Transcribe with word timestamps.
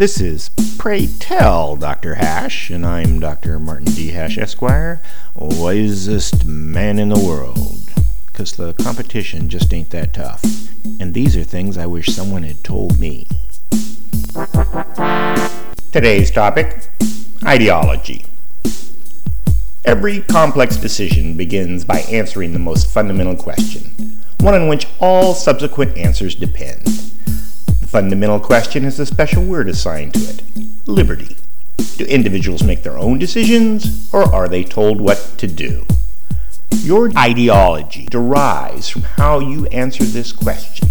This 0.00 0.18
is 0.18 0.48
Pray 0.78 1.08
Tell 1.08 1.76
Dr. 1.76 2.14
Hash, 2.14 2.70
and 2.70 2.86
I'm 2.86 3.20
Dr. 3.20 3.58
Martin 3.58 3.92
D. 3.92 4.12
Hash, 4.12 4.38
Esquire, 4.38 5.02
wisest 5.34 6.46
man 6.46 6.98
in 6.98 7.10
the 7.10 7.20
world. 7.20 7.92
Because 8.24 8.52
the 8.52 8.72
competition 8.72 9.50
just 9.50 9.74
ain't 9.74 9.90
that 9.90 10.14
tough. 10.14 10.42
And 10.98 11.12
these 11.12 11.36
are 11.36 11.44
things 11.44 11.76
I 11.76 11.84
wish 11.84 12.06
someone 12.06 12.44
had 12.44 12.64
told 12.64 12.98
me. 12.98 13.28
Today's 15.92 16.30
topic 16.30 16.88
ideology. 17.44 18.24
Every 19.84 20.20
complex 20.22 20.78
decision 20.78 21.36
begins 21.36 21.84
by 21.84 21.98
answering 22.10 22.54
the 22.54 22.58
most 22.58 22.90
fundamental 22.90 23.36
question, 23.36 24.22
one 24.40 24.54
on 24.54 24.66
which 24.66 24.86
all 24.98 25.34
subsequent 25.34 25.98
answers 25.98 26.34
depend. 26.34 27.09
The 27.90 27.98
fundamental 27.98 28.38
question 28.38 28.84
has 28.84 29.00
a 29.00 29.04
special 29.04 29.42
word 29.42 29.68
assigned 29.68 30.14
to 30.14 30.20
it 30.20 30.42
liberty. 30.86 31.36
Do 31.96 32.04
individuals 32.04 32.62
make 32.62 32.84
their 32.84 32.96
own 32.96 33.18
decisions, 33.18 34.08
or 34.14 34.32
are 34.32 34.46
they 34.46 34.62
told 34.62 35.00
what 35.00 35.34
to 35.38 35.48
do? 35.48 35.84
Your 36.70 37.10
ideology 37.18 38.06
derives 38.06 38.88
from 38.88 39.02
how 39.02 39.40
you 39.40 39.66
answer 39.66 40.04
this 40.04 40.30
question, 40.30 40.86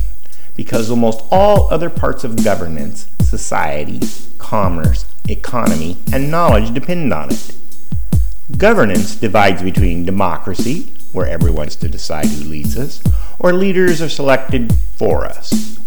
because 0.58 0.90
almost 0.90 1.24
all 1.32 1.72
other 1.72 1.90
parts 1.90 2.26
of 2.26 2.44
governance, 2.44 3.08
society, 3.22 4.02
commerce, 4.38 5.06
economy, 5.30 5.96
and 6.12 6.30
knowledge 6.30 6.74
depend 6.74 7.14
on 7.14 7.32
it. 7.32 7.56
Governance 8.58 9.16
divides 9.16 9.64
between 9.64 10.04
democracy, 10.04 10.94
where 11.14 11.28
everyone 11.28 11.70
is 11.70 11.78
to 11.78 11.88
decide 11.88 12.26
who 12.26 12.44
leads 12.44 12.78
us, 12.78 13.02
or 13.40 13.54
leaders 13.54 14.02
are 14.02 14.10
selected 14.10 14.76
for 14.98 15.24
us. 15.24 15.80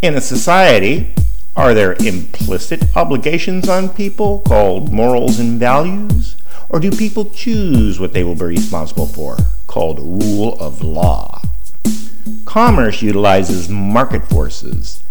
In 0.00 0.14
a 0.14 0.20
society, 0.20 1.12
are 1.56 1.74
there 1.74 1.94
implicit 1.94 2.96
obligations 2.96 3.68
on 3.68 3.88
people 3.88 4.38
called 4.46 4.92
morals 4.92 5.40
and 5.40 5.58
values? 5.58 6.36
Or 6.68 6.78
do 6.78 6.92
people 6.92 7.30
choose 7.30 7.98
what 7.98 8.12
they 8.12 8.22
will 8.22 8.36
be 8.36 8.44
responsible 8.44 9.06
for, 9.06 9.36
called 9.66 9.98
rule 9.98 10.56
of 10.60 10.82
law? 10.82 11.42
Commerce 12.44 13.02
utilizes 13.02 13.68
market 13.68 14.24
forces, 14.28 15.02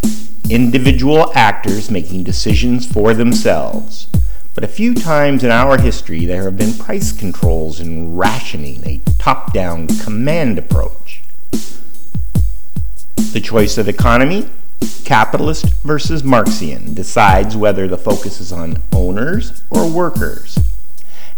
individual 0.48 1.30
actors 1.34 1.90
making 1.90 2.24
decisions 2.24 2.90
for 2.90 3.12
themselves. 3.12 4.08
But 4.54 4.64
a 4.64 4.68
few 4.68 4.94
times 4.94 5.44
in 5.44 5.50
our 5.50 5.78
history, 5.78 6.24
there 6.24 6.44
have 6.44 6.56
been 6.56 6.72
price 6.72 7.12
controls 7.12 7.78
and 7.78 8.18
rationing, 8.18 8.82
a 8.86 9.02
top 9.18 9.52
down 9.52 9.86
command 9.86 10.58
approach. 10.58 11.22
The 13.34 13.42
choice 13.42 13.76
of 13.76 13.86
economy, 13.86 14.48
capitalist 15.04 15.72
versus 15.82 16.22
Marxian, 16.22 16.94
decides 16.94 17.56
whether 17.56 17.88
the 17.88 17.96
focus 17.96 18.40
is 18.40 18.52
on 18.52 18.82
owners 18.92 19.62
or 19.70 19.88
workers. 19.88 20.58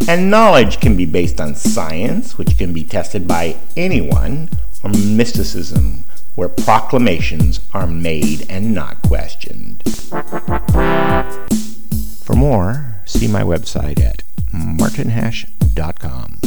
And 0.09 0.31
knowledge 0.31 0.81
can 0.81 0.97
be 0.97 1.07
based 1.07 1.41
on 1.41 1.55
science, 1.55 2.37
which 2.39 2.57
can 2.59 2.73
be 2.73 2.85
tested 2.85 3.29
by 3.29 3.57
anyone, 3.77 4.49
or 4.83 4.91
mysticism, 4.91 6.05
where 6.35 6.49
proclamations 6.49 7.61
are 7.75 7.87
made 7.87 8.47
and 8.49 8.75
not 8.75 9.03
questioned. 9.03 9.83
For 12.25 12.35
more, 12.35 12.97
see 13.05 13.29
my 13.29 13.43
website 13.43 14.01
at 14.01 14.23
martinhash.com. 14.53 16.39